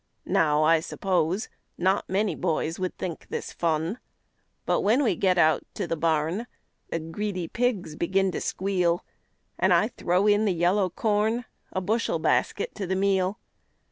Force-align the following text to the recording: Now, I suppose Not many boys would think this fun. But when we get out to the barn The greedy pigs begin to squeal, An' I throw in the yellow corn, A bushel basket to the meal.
Now, 0.25 0.63
I 0.63 0.79
suppose 0.79 1.47
Not 1.77 2.09
many 2.09 2.33
boys 2.33 2.79
would 2.79 2.97
think 2.97 3.27
this 3.27 3.53
fun. 3.53 3.99
But 4.65 4.81
when 4.81 5.03
we 5.03 5.15
get 5.15 5.37
out 5.37 5.61
to 5.75 5.85
the 5.85 5.95
barn 5.95 6.47
The 6.89 6.97
greedy 6.97 7.47
pigs 7.47 7.95
begin 7.95 8.31
to 8.31 8.41
squeal, 8.41 9.05
An' 9.59 9.71
I 9.71 9.89
throw 9.89 10.25
in 10.25 10.45
the 10.45 10.53
yellow 10.55 10.89
corn, 10.89 11.45
A 11.71 11.81
bushel 11.81 12.17
basket 12.17 12.73
to 12.73 12.87
the 12.87 12.95
meal. 12.95 13.39